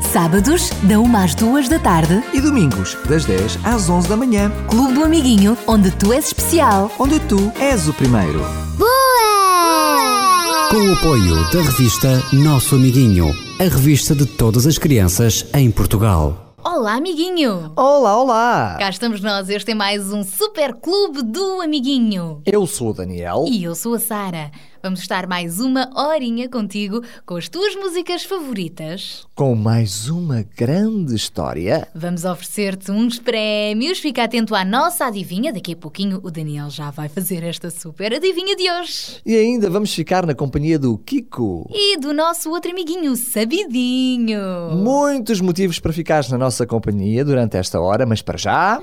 [0.00, 4.50] Sábados, da 1 às 2 da tarde, E domingos, das 10 às 11 da manhã,
[4.68, 6.90] Clube do Amiguinho, onde tu és especial.
[6.98, 8.40] onde tu és o primeiro.
[8.78, 10.68] Boa!
[10.70, 16.40] Com o apoio da revista Nosso Amiguinho, a revista de todas as crianças em Portugal.
[16.64, 17.72] Olá, amiguinho.
[17.76, 18.76] Olá, olá!
[18.78, 19.48] Cá estamos nós.
[19.50, 22.40] Este é mais um Super Clube do Amiguinho.
[22.46, 23.44] Eu sou o Daniel.
[23.48, 24.50] E eu sou a Sara.
[24.84, 29.26] Vamos estar mais uma horinha contigo com as tuas músicas favoritas.
[29.34, 31.88] Com mais uma grande história.
[31.94, 33.98] Vamos oferecer-te uns prémios.
[33.98, 35.54] Fica atento à nossa adivinha.
[35.54, 39.22] Daqui a pouquinho o Daniel já vai fazer esta super adivinha de hoje.
[39.24, 41.66] E ainda vamos ficar na companhia do Kiko.
[41.72, 44.70] E do nosso outro amiguinho, Sabidinho.
[44.72, 48.82] Muitos motivos para ficares na nossa companhia durante esta hora, mas para já.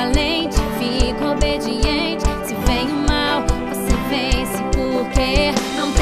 [0.00, 2.24] Valente, fica obediente.
[2.46, 5.92] Se vem o mal, você vence porque não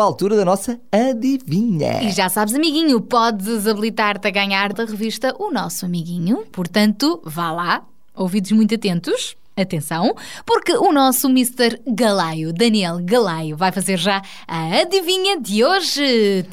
[0.00, 2.02] Chegou a altura da nossa adivinha.
[2.02, 6.46] E já sabes, amiguinho, podes habilitar-te a ganhar da revista O Nosso Amiguinho.
[6.50, 7.82] Portanto, vá lá,
[8.14, 9.36] ouvidos muito atentos.
[9.56, 10.14] Atenção,
[10.46, 11.78] porque o nosso Mr.
[11.86, 16.46] Galaio, Daniel Galaio, vai fazer já a adivinha de hoje.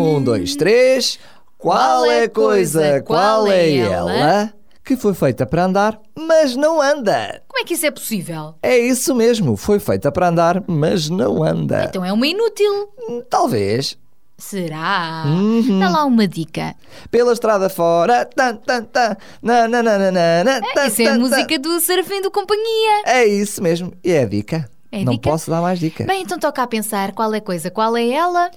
[0.00, 1.18] Um, dois, três.
[1.58, 7.42] Qual é a coisa, qual é ela que foi feita para andar, mas não anda?
[7.48, 8.54] Como é que isso é possível?
[8.62, 11.84] É isso mesmo, foi feita para andar, mas não anda.
[11.84, 12.88] Então é uma inútil.
[13.30, 13.96] Talvez.
[14.36, 15.22] Será?
[15.26, 15.78] Uhum.
[15.78, 16.74] Dá lá uma dica.
[17.12, 18.24] Pela estrada fora.
[18.24, 21.80] Tan, tan, tan, na, na, na, na, na, na, tan, Isso é a música do
[21.80, 23.02] Serafim do Companhia.
[23.06, 23.92] É isso mesmo.
[24.02, 24.68] E é a dica.
[24.90, 25.30] É a não dica?
[25.30, 26.04] posso dar mais dica.
[26.04, 28.50] Bem, então toca a pensar qual é a coisa, qual é ela?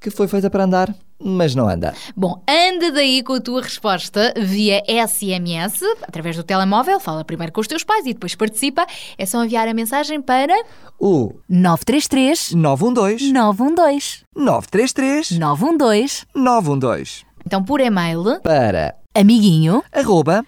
[0.00, 0.94] Que foi feita para andar,
[1.24, 1.94] mas não anda.
[2.14, 7.60] Bom, anda daí com a tua resposta via SMS, através do telemóvel, fala primeiro com
[7.60, 8.86] os teus pais e depois participa.
[9.16, 10.54] É só enviar a mensagem para
[10.98, 20.44] O 933 912 912 933 912 912 então por e-mail para Amiguinho arroba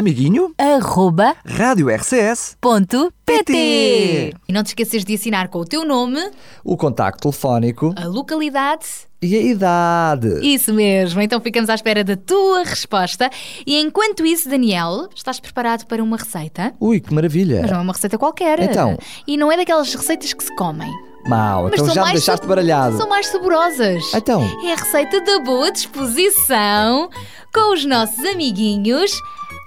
[0.00, 4.34] amiguinho Arroba rádio RCS ponto PT.
[4.46, 6.20] e não te esqueças de assinar com o teu nome,
[6.62, 8.84] O contacto telefónico a localidade.
[9.22, 10.28] e a idade.
[10.46, 13.30] Isso mesmo, então ficamos à espera da tua resposta.
[13.66, 16.74] E enquanto isso, Daniel, estás preparado para uma receita?
[16.78, 17.62] Ui, que maravilha.
[17.62, 18.60] Mas não é uma receita qualquer.
[18.60, 18.98] Então?
[19.26, 20.92] E não é daquelas receitas que se comem.
[21.26, 22.96] Mau, Mas então já me deixaste sab- baralhado.
[22.98, 24.04] São mais saborosas.
[24.14, 24.42] Então?
[24.64, 27.08] É a receita da boa disposição
[27.52, 29.10] com os nossos amiguinhos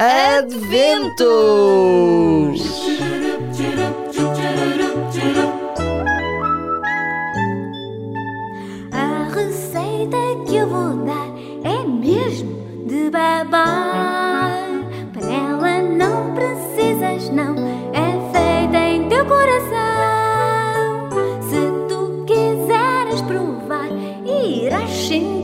[0.02, 1.28] Adventos!
[8.94, 10.18] A receita
[10.48, 11.28] que eu vou dar
[11.66, 14.70] é mesmo de babar.
[15.14, 17.56] Panela não precisas, não,
[17.92, 21.10] é feita em teu coração.
[21.42, 21.60] Se
[21.90, 23.90] tu quiseres provar,
[24.26, 25.39] irás sentir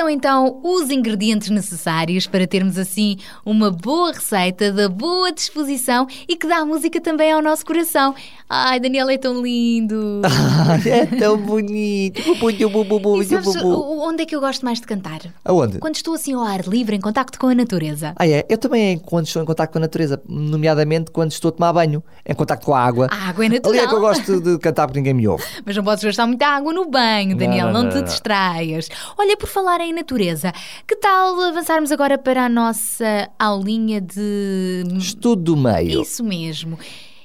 [0.00, 6.36] estão então os ingredientes necessários para termos assim uma boa receita da boa disposição e
[6.36, 8.14] que dá música também ao nosso coração.
[8.52, 10.22] Ai, Daniel é tão lindo!
[10.24, 12.20] Ai, é tão bonito.
[12.20, 15.20] E sabes onde é que eu gosto mais de cantar?
[15.44, 15.78] Aonde?
[15.78, 18.12] Quando estou assim ao ar livre, em contacto com a natureza.
[18.16, 18.44] Ah, é?
[18.48, 22.02] Eu também, quando estou em contacto com a natureza, nomeadamente quando estou a tomar banho,
[22.26, 23.06] em contacto com a água.
[23.12, 23.84] A água é Ali natural.
[23.84, 25.44] é que eu gosto de cantar porque ninguém me ouve.
[25.64, 28.08] Mas não podes gastar muita água no banho, Daniel, Não, não, não, te não, não.
[28.08, 28.88] distraias.
[29.16, 30.52] Olha, por falar em natureza,
[30.88, 34.82] que tal avançarmos agora para a nossa aulinha de.
[34.98, 36.02] Estudo do meio.
[36.02, 36.76] Isso mesmo.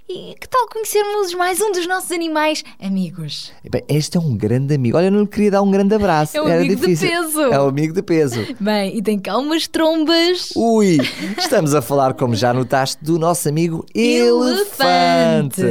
[0.07, 3.51] E que tal conhecermos mais um dos nossos animais amigos?
[3.67, 4.97] Bem, este é um grande amigo.
[4.97, 6.37] Olha, eu não lhe queria dar um grande abraço.
[6.37, 7.09] É um Era amigo de difícil.
[7.09, 7.41] peso.
[7.41, 8.45] É um amigo de peso.
[8.59, 10.51] Bem, e tem cá umas trombas.
[10.55, 10.99] Ui,
[11.39, 15.61] estamos a falar, como já notaste, do nosso amigo elefante.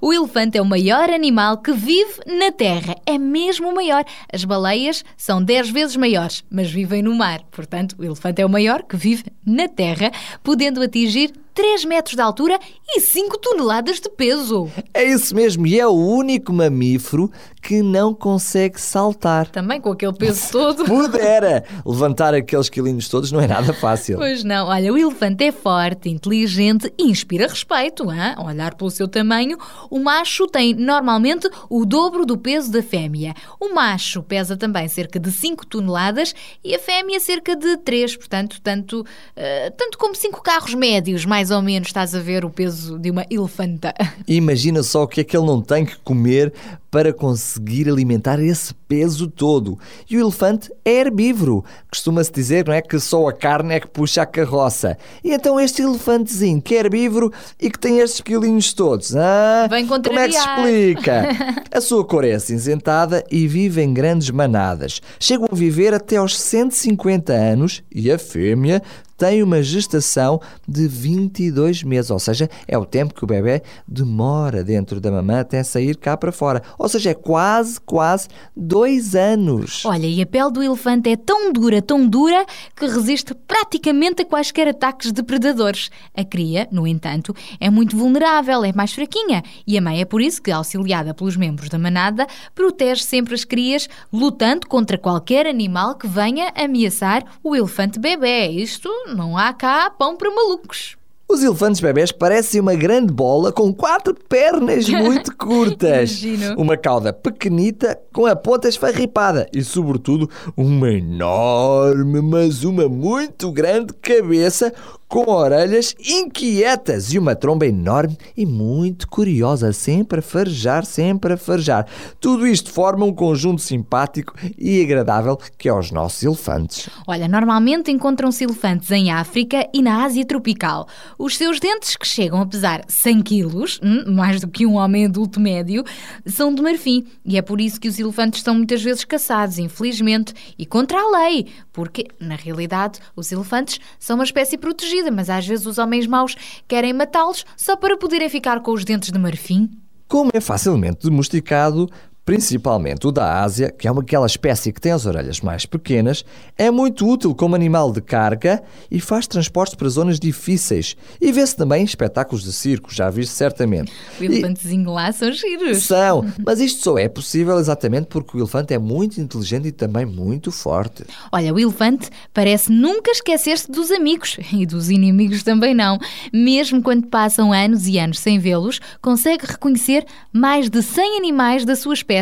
[0.00, 2.96] O elefante é o maior animal que vive na Terra.
[3.06, 4.04] É mesmo o maior.
[4.32, 7.42] As baleias são 10 vezes maiores, mas vivem no mar.
[7.52, 10.10] Portanto, o elefante é o maior que vive na Terra,
[10.42, 12.58] podendo atingir 3 metros de altura
[12.88, 14.68] e 5 toneladas de peso.
[14.92, 17.30] É isso mesmo, e é o único mamífero
[17.64, 19.48] que não consegue saltar.
[19.48, 20.84] Também com aquele peso todo.
[20.84, 21.64] Pudera!
[21.84, 24.18] Levantar aqueles quilinhos todos não é nada fácil.
[24.18, 28.12] Pois não, olha, o elefante é forte, inteligente e inspira respeito.
[28.12, 28.34] Hein?
[28.36, 29.56] Ao olhar pelo seu tamanho,
[29.88, 33.32] o macho tem normalmente o dobro do peso da fêmea.
[33.58, 38.60] O macho pesa também cerca de 5 toneladas e a fêmea cerca de 3, portanto,
[38.62, 42.98] tanto, eh, tanto como 5 carros médios, mais ou menos, estás a ver o peso
[42.98, 43.94] de uma elefanta.
[44.28, 46.52] Imagina só o que é que ele não tem que comer
[46.94, 49.76] para conseguir alimentar esse peso todo.
[50.08, 51.64] E o elefante é herbívoro.
[51.90, 54.96] Costuma-se dizer, não é, que só a carne é que puxa a carroça.
[55.24, 59.68] E então este elefantezinho que é herbívoro e que tem estes quilinhos todos, ah,
[60.04, 61.28] como é que se explica?
[61.74, 65.02] A sua cor é acinzentada e vive em grandes manadas.
[65.18, 68.80] Chegam a viver até aos 150 anos e a fêmea
[69.16, 74.64] tem uma gestação de 22 meses, ou seja, é o tempo que o bebê demora
[74.64, 76.62] dentro da mamã até sair cá para fora.
[76.78, 79.84] Ou seja, é quase, quase dois anos.
[79.84, 82.44] Olha, e a pele do elefante é tão dura, tão dura,
[82.76, 85.90] que resiste praticamente a quaisquer ataques de predadores.
[86.16, 89.42] A cria, no entanto, é muito vulnerável, é mais fraquinha.
[89.66, 93.44] E a mãe é por isso que, auxiliada pelos membros da manada, protege sempre as
[93.44, 98.48] crias, lutando contra qualquer animal que venha ameaçar o elefante bebê.
[98.48, 100.96] Isto não há cá pão para malucos.
[101.26, 106.22] Os elefantes bebés parecem uma grande bola com quatro pernas muito curtas.
[106.56, 113.94] Uma cauda pequenita com a ponta esfarripada e, sobretudo, uma enorme, mas uma muito grande
[113.94, 114.72] cabeça
[115.14, 121.36] com orelhas inquietas e uma tromba enorme e muito curiosa, sempre a farejar, sempre a
[121.36, 121.86] farejar.
[122.18, 126.88] Tudo isto forma um conjunto simpático e agradável que é os nossos elefantes.
[127.06, 130.88] Olha, normalmente encontram-se elefantes em África e na Ásia tropical.
[131.16, 135.06] Os seus dentes, que chegam a pesar 100 quilos, hum, mais do que um homem
[135.06, 135.84] adulto médio,
[136.26, 137.06] são de marfim.
[137.24, 141.08] E é por isso que os elefantes são muitas vezes caçados, infelizmente, e contra a
[141.20, 141.46] lei.
[141.72, 146.36] Porque, na realidade, os elefantes são uma espécie protegida, mas às vezes os homens maus
[146.66, 149.70] querem matá-los só para poderem ficar com os dentes de marfim.
[150.08, 151.90] Como é facilmente domesticado,
[152.24, 156.24] principalmente o da Ásia, que é uma aquela espécie que tem as orelhas mais pequenas,
[156.56, 160.96] é muito útil como animal de carga e faz transportes para zonas difíceis.
[161.20, 163.92] E vê-se também em espetáculos de circo, já viste certamente.
[164.20, 165.84] O elefantezinho lá são giros.
[165.84, 170.06] São, mas isto só é possível exatamente porque o elefante é muito inteligente e também
[170.06, 171.04] muito forte.
[171.32, 175.98] Olha, o elefante parece nunca esquecer-se dos amigos e dos inimigos também não.
[176.32, 181.74] Mesmo quando passam anos e anos sem vê-los, consegue reconhecer mais de 100 animais da
[181.74, 182.13] sua espécie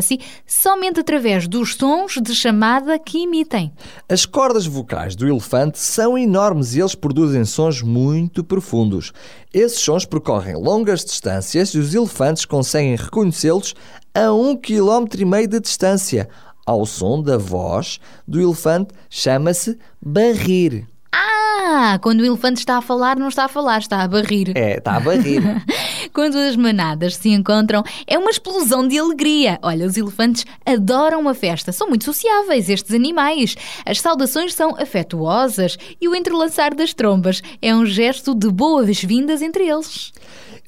[0.47, 3.73] somente através dos sons de chamada que emitem.
[4.09, 9.13] As cordas vocais do elefante são enormes e eles produzem sons muito profundos.
[9.53, 13.75] Esses sons percorrem longas distâncias e os elefantes conseguem reconhecê-los
[14.15, 16.29] a um quilómetro e meio de distância.
[16.65, 20.87] Ao som da voz do elefante chama-se barrir.
[21.13, 24.53] Ah, quando o elefante está a falar, não está a falar, está a barrir.
[24.57, 25.43] É, está a barrir.
[26.12, 29.59] Quando as manadas se encontram, é uma explosão de alegria.
[29.62, 33.57] Olha, os elefantes adoram uma festa, são muito sociáveis estes animais.
[33.87, 39.66] As saudações são afetuosas e o entrelaçar das trombas é um gesto de boas-vindas entre
[39.66, 40.12] eles.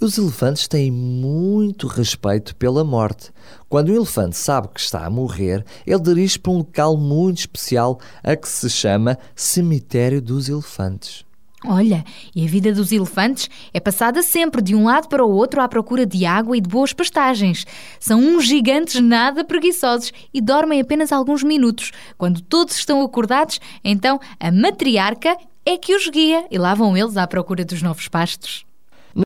[0.00, 3.30] Os elefantes têm muito respeito pela morte.
[3.68, 8.00] Quando um elefante sabe que está a morrer, ele dirige para um local muito especial
[8.22, 11.24] a que se chama Cemitério dos Elefantes.
[11.66, 12.04] Olha,
[12.36, 15.68] e a vida dos elefantes é passada sempre de um lado para o outro à
[15.68, 17.66] procura de água e de boas pastagens.
[17.98, 21.90] São uns gigantes nada preguiçosos e dormem apenas alguns minutos.
[22.18, 27.16] Quando todos estão acordados, então a matriarca é que os guia e lá vão eles
[27.16, 28.66] à procura dos novos pastos.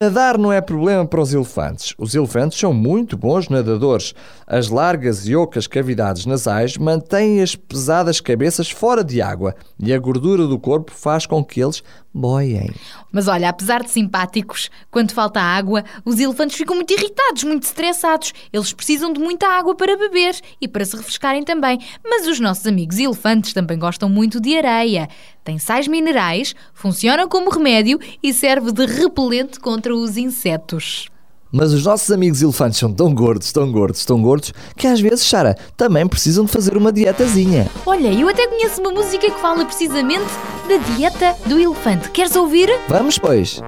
[0.03, 1.95] Nadar não é problema para os elefantes.
[1.97, 4.15] Os elefantes são muito bons nadadores.
[4.47, 9.99] As largas e ocas cavidades nasais mantêm as pesadas cabeças fora de água e a
[9.99, 12.71] gordura do corpo faz com que eles boiem.
[13.13, 18.33] Mas olha, apesar de simpáticos, quando falta água, os elefantes ficam muito irritados, muito estressados.
[18.53, 21.79] Eles precisam de muita água para beber e para se refrescarem também.
[22.05, 25.09] Mas os nossos amigos elefantes também gostam muito de areia.
[25.45, 31.09] Tem sais minerais, funciona como remédio e serve de repelente contra os insetos.
[31.51, 35.25] Mas os nossos amigos elefantes são tão gordos, tão gordos, tão gordos, que às vezes,
[35.25, 37.67] Sara, também precisam de fazer uma dietazinha.
[37.87, 40.27] Olha, eu até conheço uma música que fala precisamente
[40.69, 42.11] da dieta do elefante.
[42.11, 42.69] Queres ouvir?
[42.89, 43.63] Vamos, pois.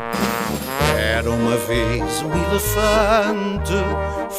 [0.99, 3.73] Era uma vez um elefante,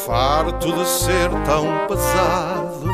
[0.06, 2.92] farto de ser tão pesado.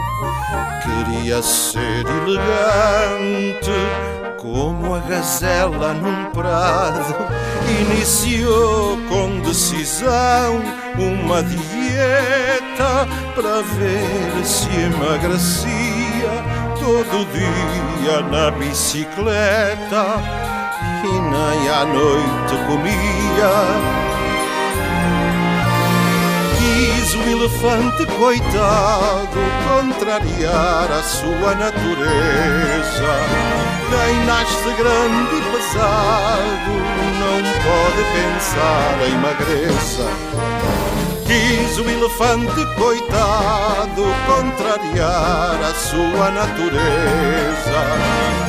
[0.84, 3.72] Queria ser elegante,
[4.38, 7.15] como a gazela num prado.
[7.82, 10.62] Iniciou com decisão
[10.98, 16.32] uma dieta para ver se emagrecia
[16.79, 20.06] todo dia na bicicleta
[21.03, 24.16] e nem à noite comia.
[26.77, 33.10] Quis o elefante coitado contrariar a sua natureza.
[33.89, 36.74] Quem nasce grande e pesado
[37.19, 41.06] não pode pensar em magreza.
[41.27, 47.79] Quis o elefante coitado contrariar a sua natureza.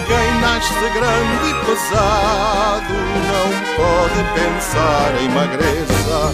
[0.07, 2.95] Quem nasce grande e pesado
[3.29, 6.33] não pode pensar em magreza.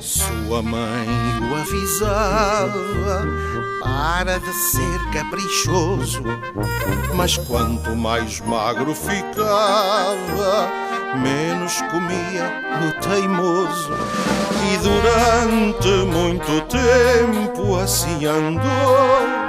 [0.00, 1.08] Sua mãe
[1.50, 3.26] o avisava
[3.82, 6.22] para de ser caprichoso,
[7.14, 10.70] mas quanto mais magro ficava,
[11.16, 12.50] menos comia
[12.86, 13.92] o teimoso.
[14.72, 19.40] E durante muito tempo assim andou,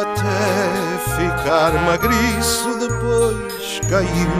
[0.00, 4.30] até ficar magriço, depois caiu,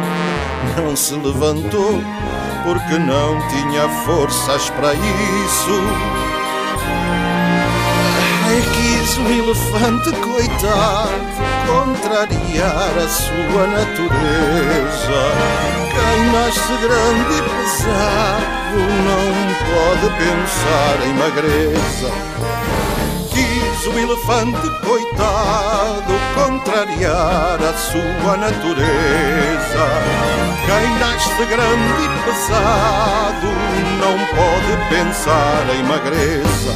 [0.77, 2.01] não se levantou
[2.65, 5.81] porque não tinha forças para isso.
[8.45, 11.29] Ai, quis o elefante, coitado,
[11.67, 15.19] contrariar a sua natureza.
[15.99, 19.33] Quem nasce grande e pesado não
[19.67, 22.11] pode pensar em magreza.
[23.31, 29.85] Quis o elefante, coitado, contrariar a sua natureza.
[30.67, 33.49] Quem nasce grande e pesado
[33.99, 36.75] não pode pensar em magreza.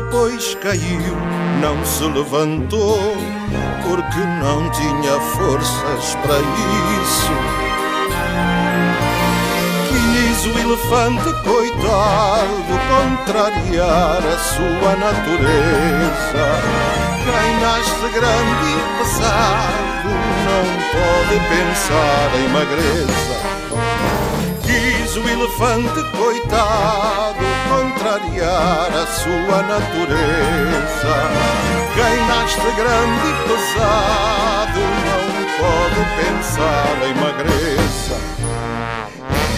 [0.00, 1.14] Depois caiu,
[1.60, 2.98] não se levantou,
[3.82, 6.38] porque não tinha forças para
[7.02, 7.32] isso.
[9.88, 16.46] Quis o elefante, coitado, contrariar a sua natureza.
[17.24, 20.10] Quem nasce grande e pesado
[20.46, 23.36] não pode pensar em magreza.
[24.62, 31.14] Quis o elefante, coitado, contrariar a sua natureza.
[31.94, 35.24] Quem nasce grande e pesado não
[35.58, 38.16] pode pensar em magreza.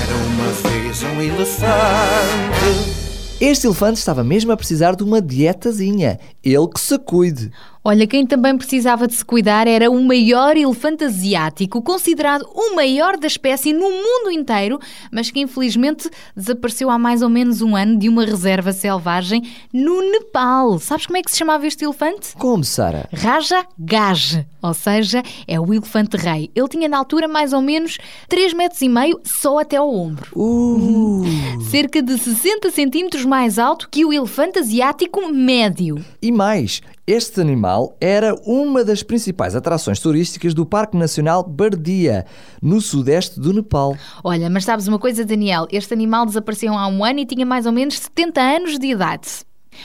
[0.03, 3.03] Era uma vez um elefante.
[3.41, 6.19] Este elefante estava mesmo a precisar de uma dietazinha.
[6.43, 7.53] Ele que se cuide.
[7.85, 13.17] Olha, quem também precisava de se cuidar era o maior elefante asiático, considerado o maior
[13.17, 14.79] da espécie no mundo inteiro,
[15.11, 19.43] mas que infelizmente desapareceu há mais ou menos um ano de uma reserva selvagem
[19.73, 20.79] no Nepal.
[20.79, 22.37] Sabes como é que se chamava este elefante?
[22.37, 23.09] Como, Sara?
[23.13, 26.53] Raja Gaj, ou seja, é o elefante rei.
[26.55, 30.31] Ele tinha na altura mais ou menos 3 metros e meio só até ao ombro.
[30.37, 31.25] Uh.
[31.69, 35.97] Cerca de 60 centímetros mais alto que o elefante asiático médio.
[36.23, 42.25] E mais, Este animal era uma das principais atrações turísticas do Parque Nacional Bardia,
[42.63, 43.97] no sudeste do Nepal.
[44.23, 45.67] Olha, mas sabes uma coisa, Daniel?
[45.73, 49.29] Este animal desapareceu há um ano e tinha mais ou menos 70 anos de idade.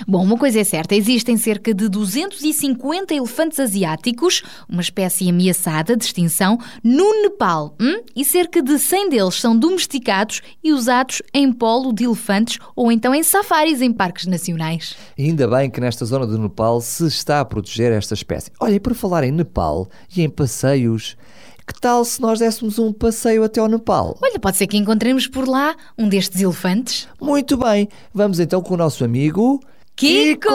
[0.07, 6.05] Bom, uma coisa é certa, existem cerca de 250 elefantes asiáticos, uma espécie ameaçada de
[6.05, 8.01] extinção, no Nepal, hum?
[8.15, 13.13] e cerca de 100 deles são domesticados e usados em polo de elefantes ou então
[13.13, 14.95] em safaris em parques nacionais.
[15.17, 18.51] Ainda bem que nesta zona do Nepal se está a proteger esta espécie.
[18.59, 21.17] Olha, e por falar em Nepal e em passeios,
[21.65, 24.17] que tal se nós dessemos um passeio até ao Nepal?
[24.21, 27.07] Olha, pode ser que encontremos por lá um destes elefantes.
[27.19, 29.59] Muito bem, vamos então com o nosso amigo.
[29.97, 30.53] Kiko!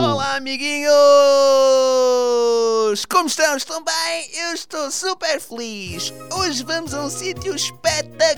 [0.00, 0.90] Olá, amiguinhos!
[3.08, 3.56] Como estão?
[3.56, 4.28] Estão bem?
[4.34, 6.12] Eu estou super feliz!
[6.32, 8.34] Hoje vamos a um sítio espetacular!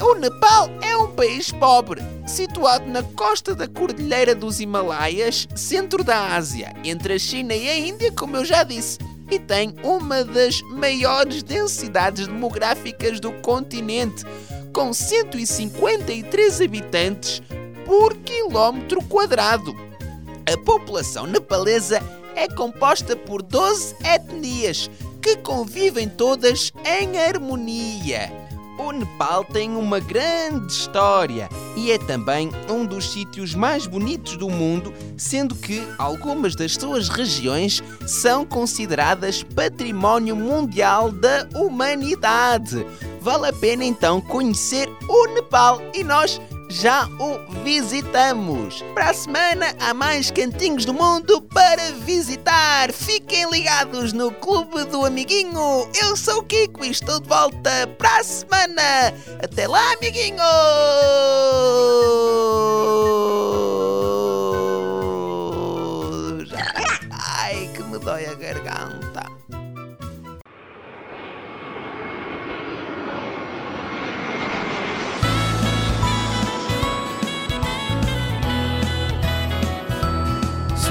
[0.00, 6.36] O Nepal é um país pobre, situado na costa da Cordilheira dos Himalaias, centro da
[6.36, 8.96] Ásia, entre a China e a Índia, como eu já disse,
[9.30, 14.24] e tem uma das maiores densidades demográficas do continente,
[14.72, 17.42] com 153 habitantes
[17.84, 19.74] por quilómetro quadrado.
[20.50, 22.02] A população nepalesa
[22.34, 28.47] é composta por 12 etnias que convivem todas em harmonia.
[28.78, 34.48] O Nepal tem uma grande história e é também um dos sítios mais bonitos do
[34.48, 42.86] mundo, sendo que algumas das suas regiões são consideradas Património Mundial da Humanidade.
[43.20, 48.82] Vale a pena então conhecer o Nepal e nós já o visitamos.
[48.94, 52.92] Para a semana há mais cantinhos do mundo para visitar.
[52.92, 55.88] Fiquem ligados no Clube do Amiguinho.
[56.00, 59.14] Eu sou o Kiko e estou de volta para a semana.
[59.42, 60.38] Até lá, amiguinhos.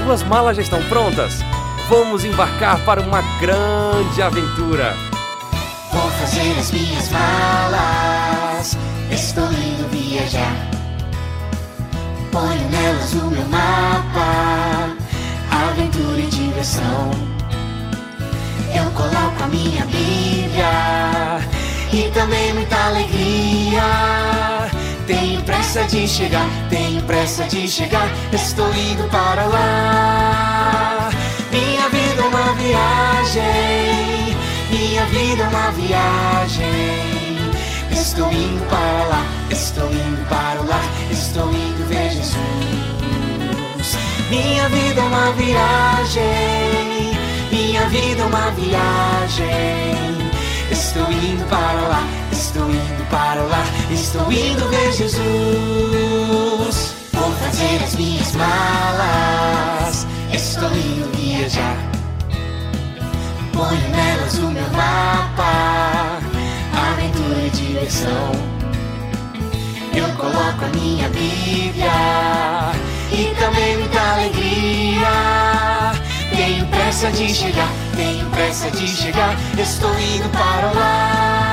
[0.08, 1.34] Suas malas já estão prontas?
[1.86, 4.96] Vamos embarcar para uma grande aventura.
[5.92, 8.78] Vou fazer as minhas malas,
[9.10, 10.56] estou indo viajar.
[12.32, 14.96] Ponho nelas o meu mapa,
[15.50, 17.10] aventura e diversão.
[18.74, 21.38] Eu coloco a minha Bíblia
[21.92, 23.82] e também muita alegria.
[25.08, 31.08] Tenho pressa de chegar, tenho pressa de chegar, estou indo para lá.
[31.50, 34.36] Minha vida é uma viagem,
[34.70, 36.68] minha vida é uma viagem.
[37.90, 42.36] Estou indo para lá, estou indo para lá, estou indo ver Jesus.
[44.28, 46.22] Minha vida é uma viagem,
[47.50, 49.48] minha vida é uma viagem.
[50.70, 52.02] Estou indo para lá,
[52.38, 55.18] estou indo para lá, estou indo ver Jesus.
[57.12, 61.76] Vou fazer as minhas malas, estou indo viajar.
[63.52, 66.20] Ponho nelas o meu mapa,
[66.92, 68.30] aventura e diversão.
[69.96, 71.90] Eu coloco a minha Bíblia
[73.10, 75.10] e também muita alegria.
[76.36, 81.47] Tenho pressa de chegar, tenho pressa de chegar, estou indo para lá.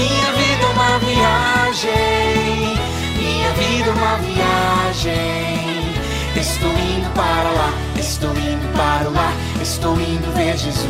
[0.00, 1.92] Minha vida é uma viagem,
[3.18, 5.60] minha vida é uma viagem.
[6.36, 10.86] Estou indo para lá, estou indo para o ar, estou indo ver Jesus.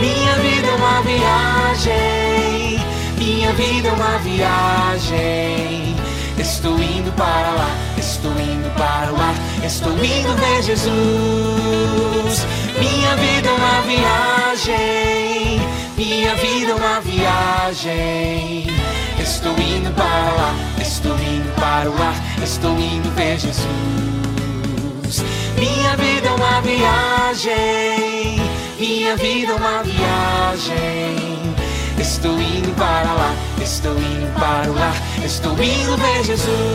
[0.00, 2.80] Minha vida é uma viagem,
[3.18, 5.94] minha vida é uma viagem.
[6.38, 12.46] Estou indo para lá, estou indo para o ar, estou indo ver Jesus.
[12.80, 15.60] Minha vida é uma viagem,
[16.04, 18.66] minha vida é uma viagem.
[19.20, 23.64] Estou indo para lá, estou indo para o ar, estou indo ver Jesus.
[25.56, 28.40] Minha vida é uma viagem,
[28.80, 31.54] minha vida é uma viagem.
[31.98, 36.72] Estou indo para lá, estou indo para o ar, estou indo ver Jesus.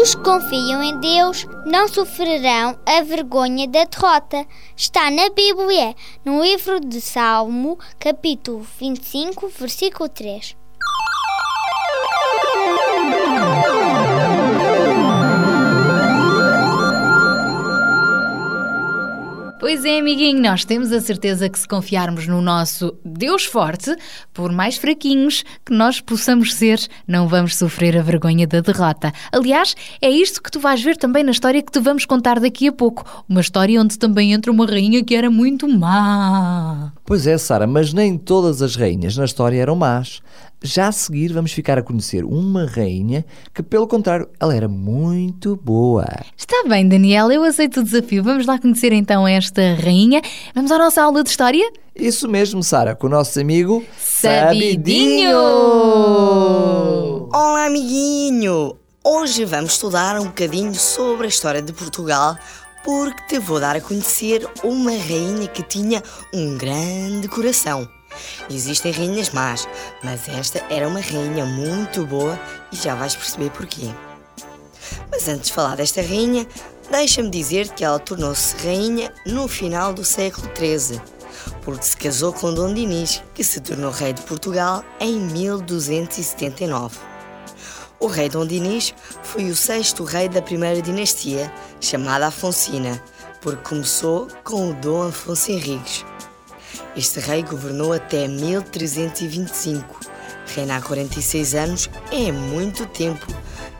[0.00, 4.46] Os que confiam em Deus não sofrerão a vergonha da derrota.
[4.74, 10.56] Está na Bíblia, no livro de Salmo, capítulo 25, versículo 3.
[19.80, 23.96] Pois é, amiguinho, nós temos a certeza que se confiarmos no nosso Deus forte,
[24.30, 29.10] por mais fraquinhos que nós possamos ser, não vamos sofrer a vergonha da derrota.
[29.32, 32.68] Aliás, é isto que tu vais ver também na história que te vamos contar daqui
[32.68, 33.24] a pouco.
[33.26, 36.92] Uma história onde também entra uma rainha que era muito má.
[37.10, 40.22] Pois é, Sara, mas nem todas as rainhas na história eram más.
[40.62, 45.56] Já a seguir vamos ficar a conhecer uma rainha que, pelo contrário, ela era muito
[45.56, 46.06] boa.
[46.36, 48.22] Está bem, Daniel, eu aceito o desafio.
[48.22, 50.22] Vamos lá conhecer então esta rainha.
[50.54, 51.68] Vamos à nossa aula de história?
[51.96, 55.36] Isso mesmo, Sara, com o nosso amigo Sabidinho!
[57.32, 58.76] Olá, amiguinho!
[59.02, 62.36] Hoje vamos estudar um bocadinho sobre a história de Portugal
[62.84, 67.88] porque te vou dar a conhecer uma rainha que tinha um grande coração.
[68.50, 69.68] Existem rainhas más,
[70.02, 72.38] mas esta era uma rainha muito boa
[72.72, 73.88] e já vais perceber porquê.
[75.10, 76.46] Mas antes de falar desta rainha,
[76.90, 81.00] deixa-me dizer que ela tornou-se rainha no final do século XIII,
[81.62, 87.09] porque se casou com Dom Dinis, que se tornou rei de Portugal em 1279.
[88.00, 92.98] O rei Dom Dinis foi o sexto rei da primeira dinastia, chamada Afonsina,
[93.42, 96.02] porque começou com o Dom Afonso Henriques.
[96.96, 100.00] Este rei governou até 1325.
[100.54, 103.26] Reinar 46 anos é muito tempo.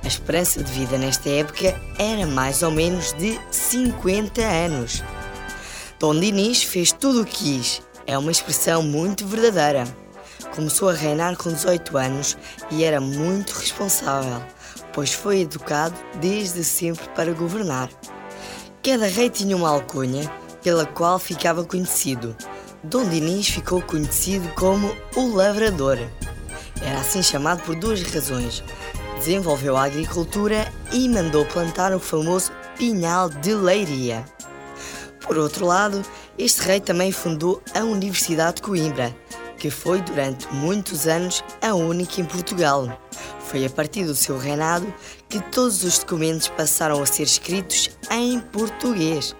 [0.04, 5.02] A esperança de vida nesta época era mais ou menos de 50 anos.
[5.98, 7.82] Dom Dinis fez tudo o que quis.
[8.06, 9.84] É uma expressão muito verdadeira.
[10.54, 12.36] Começou a reinar com 18 anos
[12.70, 14.42] e era muito responsável,
[14.92, 17.88] pois foi educado desde sempre para governar.
[18.82, 20.30] Cada rei tinha uma alcunha
[20.62, 22.36] pela qual ficava conhecido.
[22.82, 25.98] Dom Dinis ficou conhecido como o Lavrador.
[26.82, 28.64] Era assim chamado por duas razões.
[29.18, 34.24] Desenvolveu a agricultura e mandou plantar o famoso Pinhal de Leiria.
[35.20, 36.02] Por outro lado,
[36.38, 39.14] este rei também fundou a Universidade de Coimbra,
[39.60, 43.00] que foi durante muitos anos a única em Portugal.
[43.40, 44.92] Foi a partir do seu reinado
[45.28, 49.36] que todos os documentos passaram a ser escritos em português.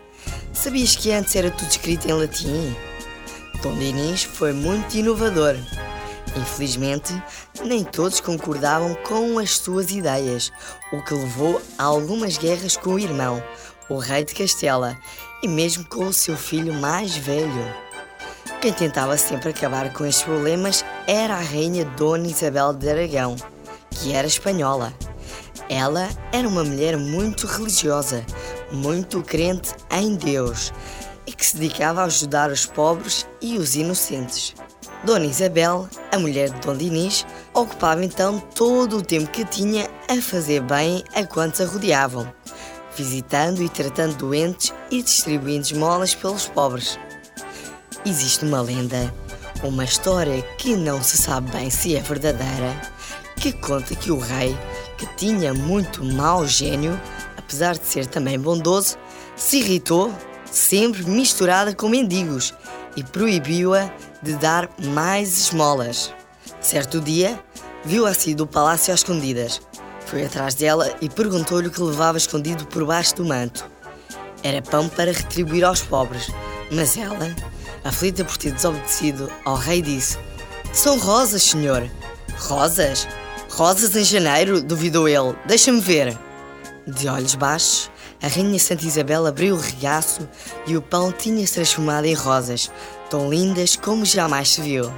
[0.53, 2.77] Sabias que antes era tudo escrito em latim?
[3.63, 5.57] Dom Dinis foi muito inovador.
[6.37, 7.13] Infelizmente,
[7.65, 10.53] nem todos concordavam com as suas ideias,
[10.93, 13.43] o que levou a algumas guerras com o irmão,
[13.89, 14.97] o rei de Castela,
[15.43, 17.90] e mesmo com o seu filho mais velho.
[18.61, 23.35] Quem tentava sempre acabar com estes problemas era a rainha Dona Isabel de Aragão,
[23.91, 24.93] que era espanhola.
[25.67, 28.23] Ela era uma mulher muito religiosa,
[28.71, 30.75] muito crente em Deus
[31.27, 34.55] e que se dedicava a ajudar os pobres e os inocentes.
[35.05, 40.21] Dona Isabel, a mulher de Dom Dinis, ocupava então todo o tempo que tinha a
[40.21, 42.31] fazer bem a quantos a rodeavam,
[42.95, 46.99] visitando e tratando doentes e distribuindo esmolas pelos pobres.
[48.05, 49.13] Existe uma lenda,
[49.63, 52.81] uma história que não se sabe bem se é verdadeira,
[53.37, 54.57] que conta que o rei,
[54.97, 56.99] que tinha muito mau gênio,
[57.37, 58.97] apesar de ser também bondoso,
[59.37, 60.15] se irritou,
[60.51, 62.55] sempre misturada com mendigos,
[62.97, 66.13] e proibiu-a de dar mais esmolas.
[66.61, 67.39] Certo dia,
[67.85, 69.61] viu-a sair do palácio às escondidas.
[70.07, 73.65] Foi atrás dela e perguntou-lhe o que levava escondido por baixo do manto.
[74.43, 76.31] Era pão para retribuir aos pobres,
[76.71, 77.35] mas ela,
[77.85, 80.19] aflita por ter desobedecido ao rei, disse:
[80.73, 81.89] São rosas, senhor.
[82.39, 83.07] Rosas?
[83.51, 84.63] Rosas em janeiro?
[84.63, 85.35] duvidou ele.
[85.47, 86.17] Deixa-me ver.
[86.87, 87.91] De olhos baixos,
[88.23, 90.29] a Rainha Santa Isabel abriu o regaço
[90.67, 92.71] e o pão tinha-se transformado em rosas.
[93.09, 94.93] tão lindas como jamais se viu.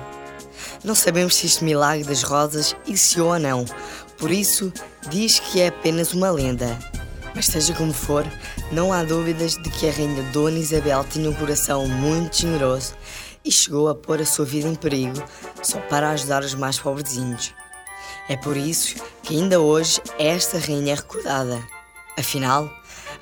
[0.84, 3.64] Não sabemos se este milagre das rosas existiu ou não,
[4.18, 4.72] por isso
[5.08, 6.78] diz que é apenas uma lenda.
[7.34, 8.26] Mas seja como for,
[8.70, 12.94] não há dúvidas de que a rainha Dona Isabel tinha um coração muito generoso
[13.44, 15.22] e chegou a pôr a sua vida em perigo
[15.62, 17.54] só para ajudar os mais pobrezinhos.
[18.28, 21.62] É por isso que ainda hoje esta rainha é recordada.
[22.18, 22.70] Afinal,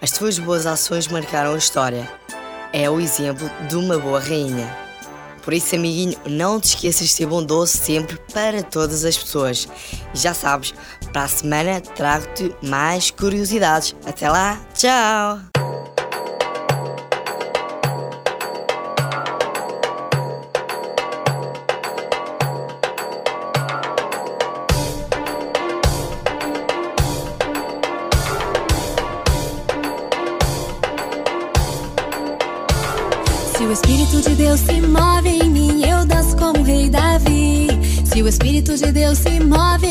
[0.03, 2.11] as suas boas ações marcaram a história.
[2.73, 4.91] É o exemplo de uma boa rainha.
[5.43, 9.67] Por isso, amiguinho, não te esqueças de ser bondoso sempre para todas as pessoas.
[10.15, 10.75] E já sabes,
[11.13, 13.95] para a semana trago-te mais curiosidades.
[14.07, 15.41] Até lá, tchau!
[33.57, 37.69] Se o Espírito de Deus se move em mim, eu danço como o rei Davi.
[38.05, 39.90] Se o Espírito de Deus se move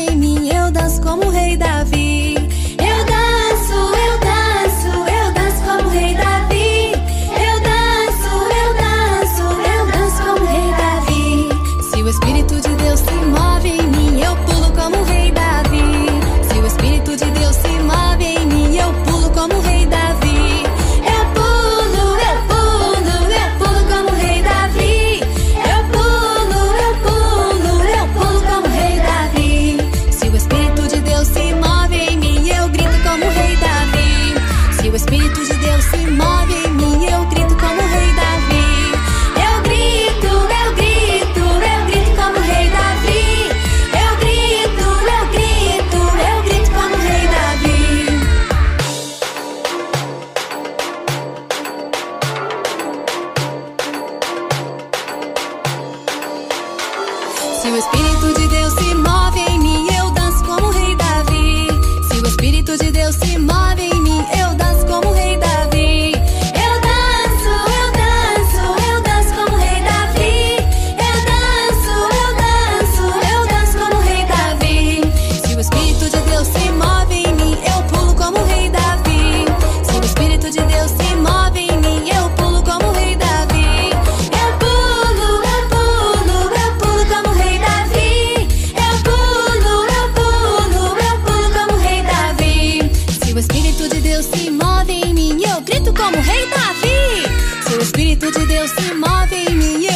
[94.40, 97.68] se move em mim, eu grito como o rei Davi.
[97.68, 99.86] Se o Espírito de Deus se move em mim,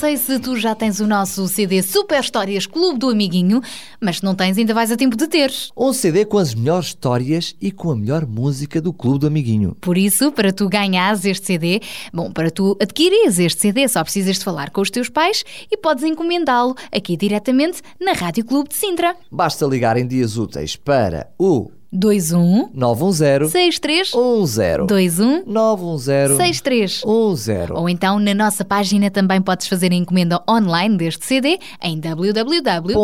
[0.00, 3.60] sei se tu já tens o nosso CD Super Histórias Clube do Amiguinho,
[4.00, 5.52] mas se não tens, ainda vais a tempo de ter.
[5.76, 9.76] Um CD com as melhores histórias e com a melhor música do Clube do Amiguinho.
[9.78, 11.82] Por isso, para tu ganhares este CD,
[12.14, 15.76] bom, para tu adquirires este CD, só precisas de falar com os teus pais e
[15.76, 19.14] podes encomendá-lo aqui diretamente na Rádio Clube de Sintra.
[19.30, 27.70] Basta ligar em dias úteis para o 21 910 63 10 21 910 63 10
[27.74, 32.94] Ou então na nossa página também podes fazer a encomenda online deste CD em www.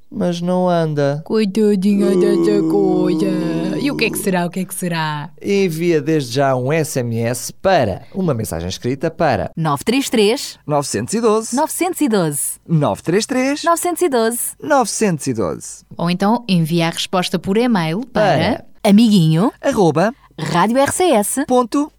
[0.10, 1.22] mas não anda.
[1.26, 3.61] Coitadinha dessa coisa.
[3.82, 4.46] E o que é que será?
[4.46, 5.32] O que é que será?
[5.42, 14.40] Envia desde já um SMS para uma mensagem escrita para 933 912 912 933 912
[14.62, 21.92] 912 Ou então envia a resposta por e-mail para, amiguinho arroba radiorcs.pt ponto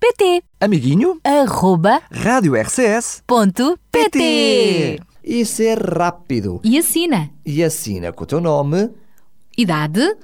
[0.60, 6.60] amiguinho arroba radiorcs.pt pt Isso é rápido.
[6.62, 7.28] e assina.
[7.44, 8.88] E assina com o teu nome,
[9.56, 10.16] Idade,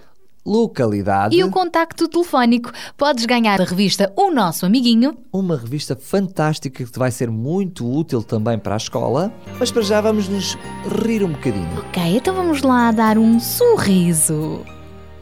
[0.44, 2.70] localidade e o contacto telefónico.
[2.96, 5.16] Podes ganhar a revista O Nosso Amiguinho.
[5.32, 9.32] Uma revista fantástica que te vai ser muito útil também para a escola.
[9.58, 10.56] Mas para já vamos nos
[11.04, 11.78] rir um bocadinho.
[11.78, 14.64] Ok, então vamos lá dar um sorriso.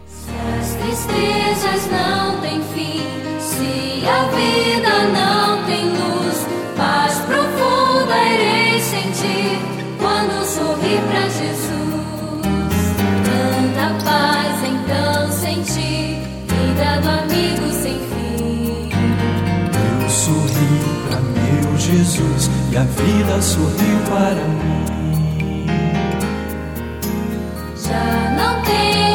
[0.06, 3.02] Se as tristezas não têm fim,
[3.40, 6.46] se a vida não tem luz,
[6.76, 9.58] paz profunda irei sentir
[9.98, 11.76] quando sorrir para Jesus.
[13.24, 14.45] Tanta paz
[14.86, 18.88] então senti, vida do amigo sem fim.
[20.02, 24.86] Eu sorri para meu Jesus e a vida sorriu para mim.
[27.76, 28.06] Já
[28.36, 29.05] não tenho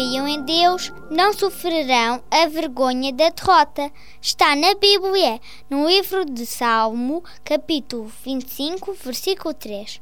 [0.00, 3.90] confiam em Deus não sofrerão a vergonha da derrota.
[4.20, 5.38] Está na Bíblia,
[5.68, 10.00] no livro de Salmo, capítulo 25, versículo 3.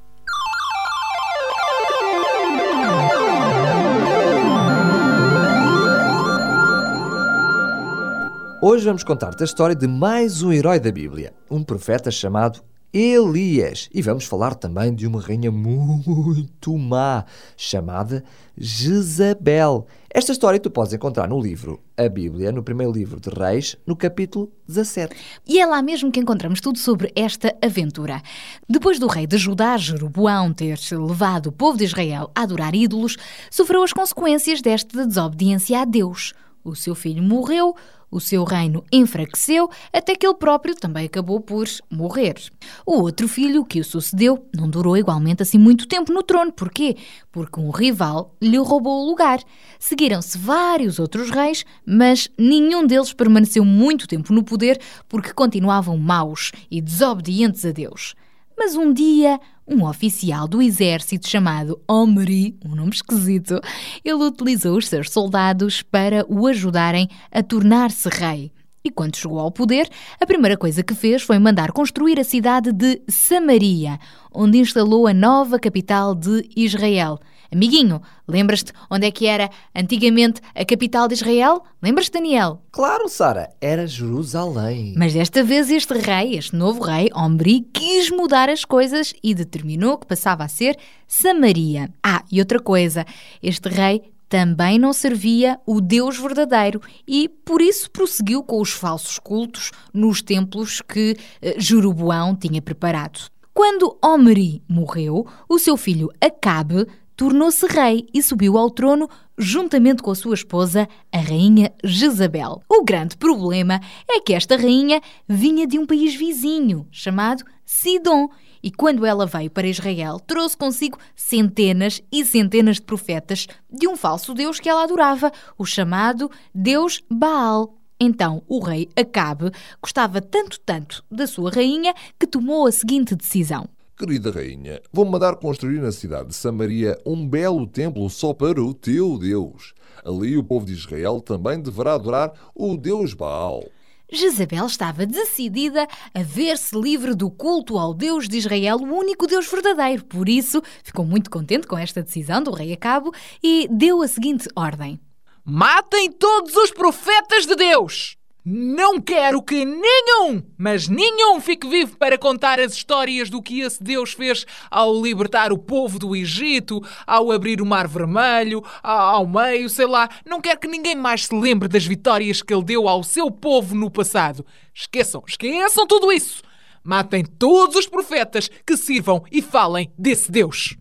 [8.62, 12.62] Hoje vamos contar-te a história de mais um herói da Bíblia, um profeta chamado
[12.92, 13.88] Elias.
[13.92, 17.24] E vamos falar também de uma rainha muito má,
[17.56, 18.24] chamada
[18.56, 19.86] Jezabel.
[20.08, 23.94] Esta história tu podes encontrar no livro A Bíblia, no primeiro livro de Reis, no
[23.94, 25.14] capítulo 17.
[25.46, 28.22] E é lá mesmo que encontramos tudo sobre esta aventura.
[28.66, 33.16] Depois do rei de Judá, Jeroboão, ter levado o povo de Israel a adorar ídolos,
[33.50, 36.32] sofreu as consequências desta desobediência a Deus.
[36.68, 37.74] O seu filho morreu,
[38.10, 42.36] o seu reino enfraqueceu, até que ele próprio também acabou por morrer.
[42.84, 46.52] O outro filho que o sucedeu não durou igualmente assim muito tempo no trono.
[46.52, 46.96] Porquê?
[47.32, 49.40] Porque um rival lhe roubou o lugar.
[49.78, 56.52] Seguiram-se vários outros reis, mas nenhum deles permaneceu muito tempo no poder porque continuavam maus
[56.70, 58.14] e desobedientes a Deus.
[58.58, 59.38] Mas um dia,
[59.68, 63.60] um oficial do exército chamado Omri, um nome esquisito,
[64.04, 68.50] ele utilizou os seus soldados para o ajudarem a tornar-se rei.
[68.82, 69.88] E quando chegou ao poder,
[70.20, 73.96] a primeira coisa que fez foi mandar construir a cidade de Samaria,
[74.34, 77.20] onde instalou a nova capital de Israel.
[77.50, 81.62] Amiguinho, lembras-te onde é que era antigamente a capital de Israel?
[81.82, 82.62] Lembras-te, Daniel?
[82.70, 84.94] Claro, Sara, era Jerusalém.
[84.96, 89.96] Mas desta vez este rei, este novo rei, Omri, quis mudar as coisas e determinou
[89.96, 90.76] que passava a ser
[91.06, 91.88] Samaria.
[92.02, 93.06] Ah, e outra coisa,
[93.42, 99.18] este rei também não servia o Deus verdadeiro e por isso prosseguiu com os falsos
[99.18, 103.20] cultos nos templos que eh, Jeroboão tinha preparado.
[103.54, 106.86] Quando Omri morreu, o seu filho Acabe
[107.18, 112.62] tornou-se rei e subiu ao trono juntamente com a sua esposa, a rainha Jezabel.
[112.68, 118.28] O grande problema é que esta rainha vinha de um país vizinho, chamado Sidom,
[118.62, 123.96] e quando ela veio para Israel, trouxe consigo centenas e centenas de profetas de um
[123.96, 127.74] falso Deus que ela adorava, o chamado Deus Baal.
[127.98, 129.50] Então o rei Acabe
[129.82, 133.68] gostava tanto, tanto da sua rainha que tomou a seguinte decisão.
[133.98, 138.72] Querida rainha, vou mandar construir na cidade de Samaria um belo templo só para o
[138.72, 139.74] teu Deus.
[140.04, 143.64] Ali o povo de Israel também deverá adorar o Deus Baal.
[144.08, 145.84] Jezabel estava decidida
[146.14, 150.04] a ver-se livre do culto ao Deus de Israel, o único Deus verdadeiro.
[150.04, 154.48] Por isso, ficou muito contente com esta decisão do rei Acabo e deu a seguinte
[154.54, 155.00] ordem:
[155.44, 158.17] Matem todos os profetas de Deus!
[158.50, 163.82] Não quero que nenhum, mas nenhum fique vivo para contar as histórias do que esse
[163.84, 169.68] Deus fez ao libertar o povo do Egito, ao abrir o Mar Vermelho, ao meio,
[169.68, 170.08] sei lá.
[170.24, 173.74] Não quero que ninguém mais se lembre das vitórias que ele deu ao seu povo
[173.74, 174.46] no passado.
[174.74, 176.42] Esqueçam, esqueçam tudo isso.
[176.82, 180.74] Matem todos os profetas que sirvam e falem desse Deus.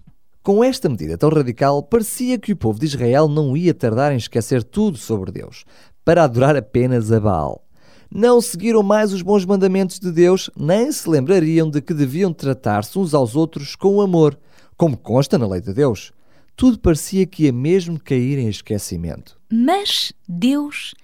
[0.48, 4.16] Com esta medida tão radical, parecia que o povo de Israel não ia tardar em
[4.16, 5.66] esquecer tudo sobre Deus,
[6.08, 7.68] para adorar apenas a Baal.
[8.10, 12.98] Não seguiram mais os bons mandamentos de Deus, nem se lembrariam de que deviam tratar-se
[12.98, 14.40] uns aos outros com amor,
[14.78, 16.14] como consta na lei de Deus.
[16.56, 19.38] Tudo parecia que ia mesmo cair em esquecimento.
[19.52, 20.96] Mas Deus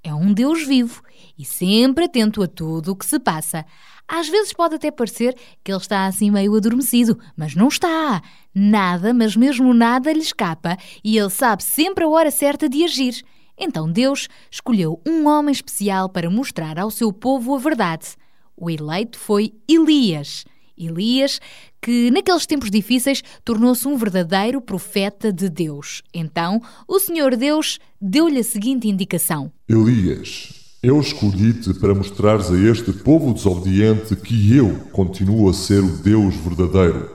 [0.00, 1.02] é um Deus vivo
[1.36, 3.66] e sempre atento a tudo o que se passa.
[4.06, 5.34] Às vezes pode até parecer
[5.64, 8.22] que ele está assim meio adormecido, mas não está.
[8.54, 13.24] Nada, mas mesmo nada lhe escapa e ele sabe sempre a hora certa de agir.
[13.64, 18.16] Então Deus escolheu um homem especial para mostrar ao seu povo a verdade.
[18.56, 20.44] O eleito foi Elias.
[20.76, 21.40] Elias,
[21.80, 26.02] que naqueles tempos difíceis tornou-se um verdadeiro profeta de Deus.
[26.12, 32.92] Então, o Senhor Deus deu-lhe a seguinte indicação: Elias, eu escolhi-te para mostrares a este
[32.92, 37.08] povo desobediente que eu continuo a ser o Deus verdadeiro.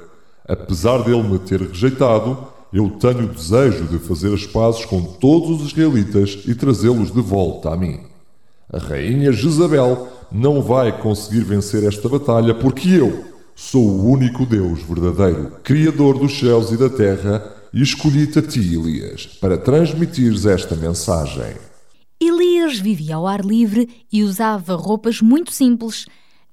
[0.47, 5.61] Apesar dele me ter rejeitado, eu tenho o desejo de fazer as pazes com todos
[5.61, 7.99] os israelitas e trazê-los de volta a mim.
[8.71, 14.81] A rainha Jezabel não vai conseguir vencer esta batalha porque eu sou o único Deus
[14.83, 20.75] verdadeiro, Criador dos céus e da terra, e escolhi-te a ti, Elias, para transmitires esta
[20.75, 21.55] mensagem.
[22.19, 26.05] Elias vivia ao ar livre e usava roupas muito simples.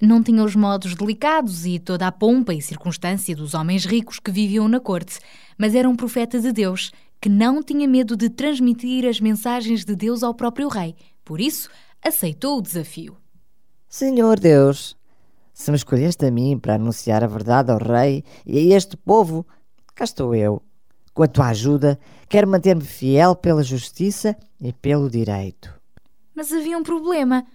[0.03, 4.31] Não tinha os modos delicados e toda a pompa e circunstância dos homens ricos que
[4.31, 5.19] viviam na corte,
[5.57, 6.91] mas era um profeta de Deus
[7.21, 10.95] que não tinha medo de transmitir as mensagens de Deus ao próprio rei.
[11.25, 11.71] Por isso,
[12.03, 13.17] aceitou o desafio.
[13.89, 14.97] Senhor Deus,
[15.55, 19.47] se me escolheste a mim para anunciar a verdade ao rei e a este povo,
[19.95, 20.61] cá estou eu.
[21.15, 25.73] Com a tua ajuda, quero manter-me fiel pela justiça e pelo direito.
[26.35, 27.47] Mas havia um problema.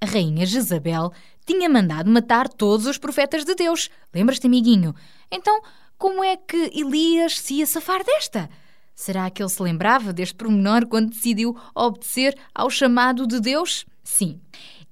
[0.00, 1.12] A rainha Jezabel
[1.46, 3.88] tinha mandado matar todos os profetas de Deus.
[4.14, 4.94] Lembras-te, amiguinho?
[5.30, 5.60] Então,
[5.98, 8.48] como é que Elias se ia safar desta?
[8.94, 13.86] Será que ele se lembrava deste pormenor quando decidiu obedecer ao chamado de Deus?
[14.02, 14.40] Sim.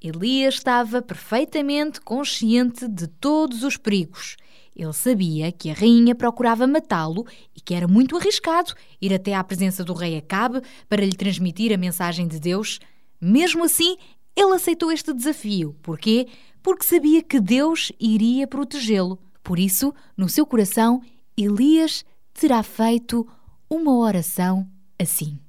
[0.01, 4.37] Elias estava perfeitamente consciente de todos os perigos.
[4.75, 9.43] Ele sabia que a rainha procurava matá-lo e que era muito arriscado ir até à
[9.43, 12.79] presença do rei Acabe para lhe transmitir a mensagem de Deus.
[13.21, 13.97] Mesmo assim,
[14.39, 15.75] ele aceitou este desafio.
[15.83, 16.29] Porquê?
[16.63, 19.19] Porque sabia que Deus iria protegê-lo.
[19.43, 21.03] Por isso, no seu coração,
[21.37, 23.27] Elias terá feito
[23.69, 24.65] uma oração
[24.97, 25.41] assim: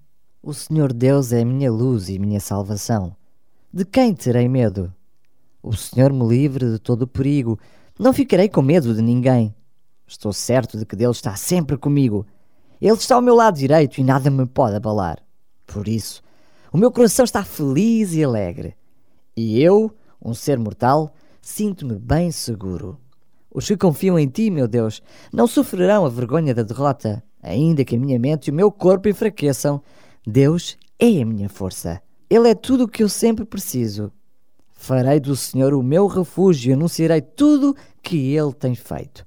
[0.42, 3.16] O Senhor Deus é minha luz e minha salvação.
[3.72, 4.92] De quem terei medo?
[5.62, 7.60] O Senhor me livre de todo o perigo.
[8.00, 9.54] Não ficarei com medo de ninguém.
[10.08, 12.26] Estou certo de que Deus está sempre comigo.
[12.82, 15.20] Ele está ao meu lado direito e nada me pode abalar.
[15.68, 16.24] Por isso,
[16.72, 18.79] o meu coração está feliz e alegre.
[19.42, 19.90] E eu,
[20.22, 23.00] um ser mortal, sinto-me bem seguro.
[23.50, 27.96] Os que confiam em ti, meu Deus, não sofrerão a vergonha da derrota, ainda que
[27.96, 29.82] a minha mente e o meu corpo enfraqueçam.
[30.28, 32.02] Deus é a minha força.
[32.30, 34.12] Ele é tudo o que eu sempre preciso.
[34.74, 39.26] Farei do Senhor o meu refúgio e anunciarei tudo que Ele tem feito.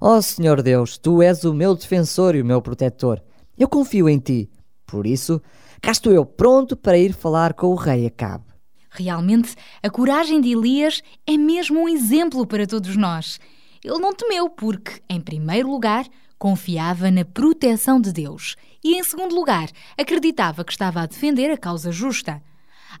[0.00, 3.22] Ó oh, Senhor Deus, Tu és o meu defensor e o meu protetor.
[3.56, 4.50] Eu confio em Ti.
[4.84, 5.40] Por isso,
[5.80, 8.51] cá estou eu pronto para ir falar com o rei Acabe.
[8.94, 13.40] Realmente, a coragem de Elias é mesmo um exemplo para todos nós.
[13.82, 16.06] Ele não temeu porque, em primeiro lugar,
[16.38, 21.56] confiava na proteção de Deus e, em segundo lugar, acreditava que estava a defender a
[21.56, 22.42] causa justa.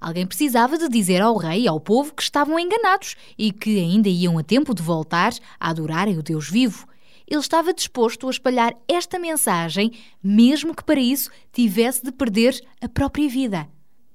[0.00, 4.08] Alguém precisava de dizer ao rei e ao povo que estavam enganados e que ainda
[4.08, 6.86] iam a tempo de voltar a adorarem o Deus vivo.
[7.28, 12.88] Ele estava disposto a espalhar esta mensagem, mesmo que para isso tivesse de perder a
[12.88, 13.68] própria vida.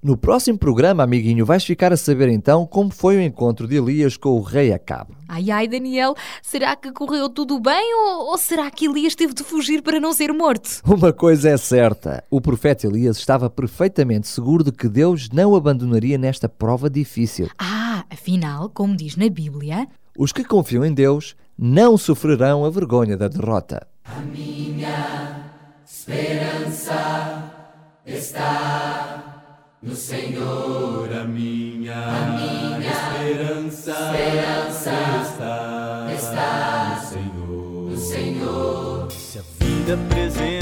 [0.08, 4.16] No próximo programa, amiguinho, vais ficar a saber então como foi o encontro de Elias
[4.16, 5.12] com o rei Acabe.
[5.28, 9.44] Ai ai, Daniel, será que correu tudo bem ou, ou, será que Elias teve de
[9.44, 10.82] fugir para não ser morto?
[10.88, 15.56] Uma coisa é certa: o profeta Elias estava perfeitamente seguro de que Deus não o
[15.58, 17.50] abandonaria nesta prova difícil.
[17.60, 23.18] Ah, afinal, como diz na Bíblia, os que confiam em Deus não sofrerão a vergonha
[23.18, 23.86] da derrota.
[24.06, 25.52] A minha
[25.86, 27.52] esperança
[28.06, 29.27] está
[29.82, 37.92] no Senhor a minha, a minha esperança, esperança está, está no Senhor.
[37.92, 39.12] No Senhor.
[39.12, 40.57] Se a vida apresenta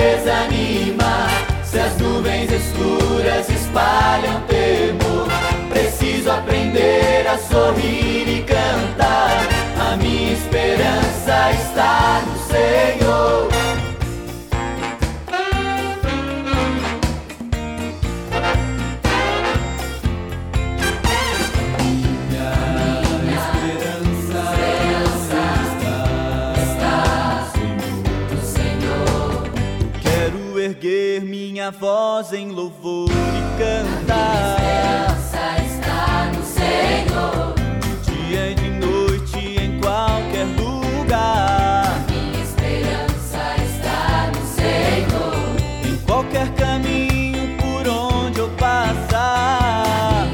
[0.00, 1.28] desanimar.
[1.62, 5.28] Se as nuvens escuras espalham temor,
[5.68, 9.46] preciso aprender a sorrir e cantar.
[9.78, 12.89] A minha esperança está no Senhor.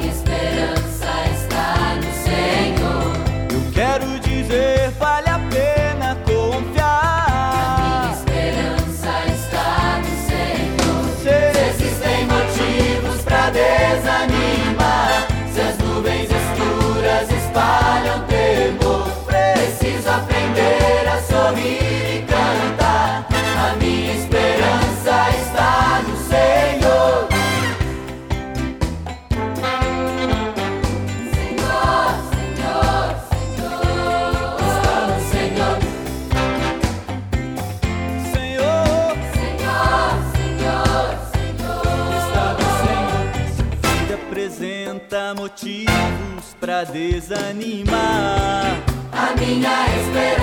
[0.08, 3.12] Esperança está no Senhor.
[3.52, 4.90] Eu quero dizer,
[46.92, 48.82] desanimar.
[49.12, 50.35] A minha esperança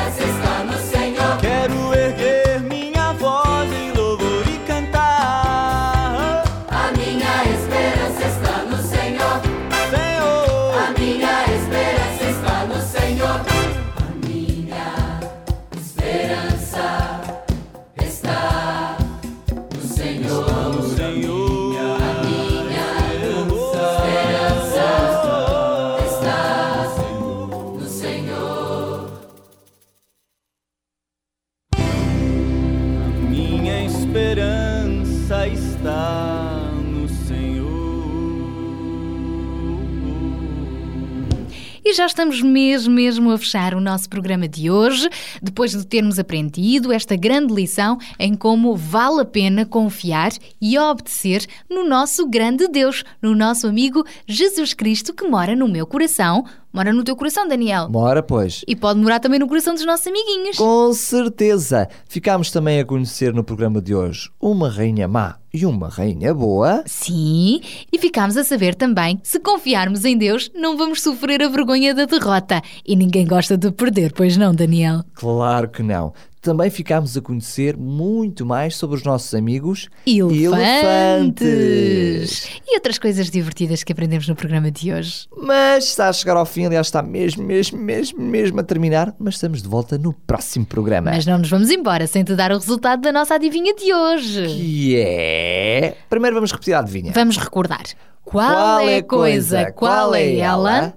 [42.04, 45.10] já estamos mesmo, mesmo a fechar o nosso programa de hoje,
[45.42, 51.46] depois de termos aprendido esta grande lição em como vale a pena confiar e obedecer
[51.70, 56.44] no nosso grande Deus, no nosso amigo Jesus Cristo que mora no meu coração.
[56.74, 57.88] Mora no teu coração, Daniel.
[57.88, 58.66] Mora, pois.
[58.68, 60.58] E pode morar também no coração dos nossos amiguinhos.
[60.58, 61.88] Com certeza!
[62.10, 66.84] Ficámos também a conhecer no programa de hoje uma rainha má e uma rainha boa.
[66.88, 67.62] Sim,
[67.92, 72.06] e ficámos a saber também, se confiarmos em Deus, não vamos sofrer a vergonha da
[72.06, 72.60] derrota.
[72.84, 75.04] E ninguém gosta de perder, pois não, Daniel?
[75.14, 76.12] Claro que não.
[76.44, 80.60] Também ficámos a conhecer muito mais sobre os nossos amigos Elefantes!
[82.68, 85.26] E outras coisas divertidas que aprendemos no programa de hoje.
[85.38, 89.16] Mas está a chegar ao fim, aliás, está mesmo, mesmo, mesmo, mesmo a terminar.
[89.18, 91.12] Mas estamos de volta no próximo programa.
[91.12, 94.46] Mas não nos vamos embora sem te dar o resultado da nossa adivinha de hoje.
[94.48, 95.96] Que é.
[96.10, 97.14] Primeiro vamos repetir a adivinha.
[97.16, 97.86] Vamos recordar.
[98.26, 100.94] Qual, é a coisa, qual é ela?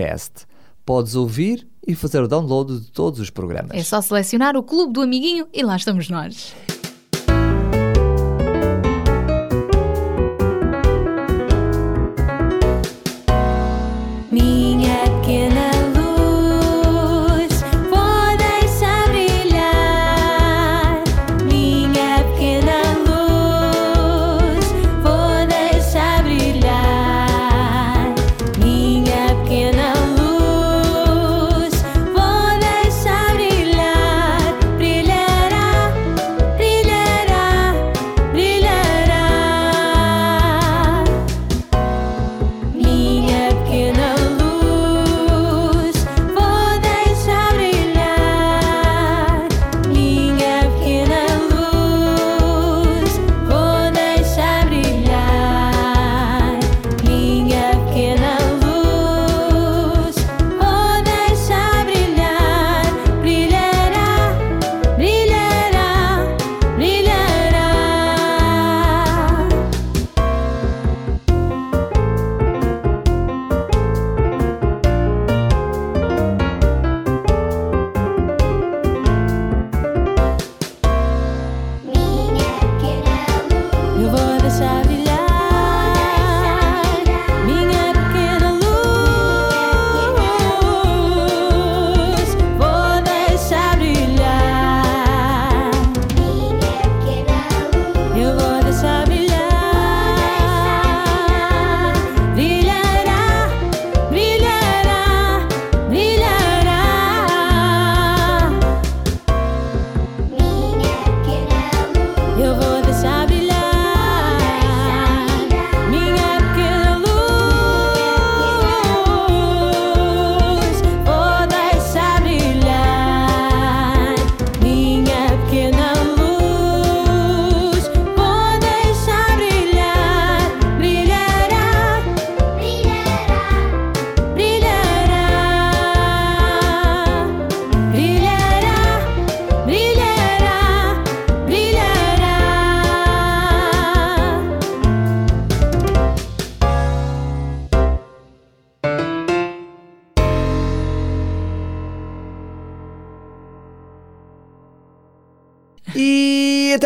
[0.86, 3.72] Podes ouvir e fazer o download de todos os programas.
[3.78, 6.54] É só selecionar o Clube do Amiguinho e lá estamos nós.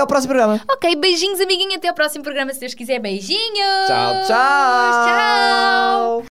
[0.06, 0.62] Ao próximo programa.
[0.72, 1.76] Ok, beijinhos, amiguinho.
[1.76, 3.00] Até ao próximo programa, se Deus quiser.
[3.00, 3.88] Beijinhos.
[3.88, 5.06] Tchau, tchau.
[5.06, 6.26] Tchau.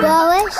[0.00, 0.54] Boas.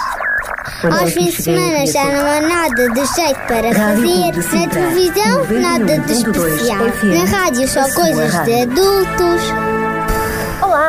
[1.01, 4.33] Aos fins de semana já não há nada de jeito para fazer.
[4.59, 6.85] Na televisão, nada de especial.
[7.05, 9.82] Na rádio, só coisas de adultos.